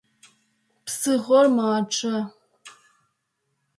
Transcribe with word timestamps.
Псыхъор 0.85 1.45
мачъэ. 1.55 2.17